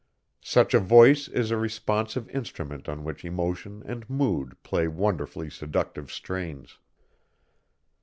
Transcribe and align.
Such 0.43 0.73
a 0.73 0.79
voice 0.79 1.27
is 1.27 1.51
a 1.51 1.57
responsive 1.59 2.27
instrument 2.31 2.89
on 2.89 3.03
which 3.03 3.23
emotion 3.23 3.83
and 3.85 4.09
mood 4.09 4.57
play 4.63 4.87
wonderfully 4.87 5.51
seductive 5.51 6.11
strains. 6.11 6.79